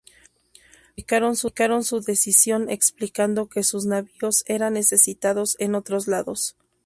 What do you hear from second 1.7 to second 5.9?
su decisión explicando que sus navíos eran necesitados en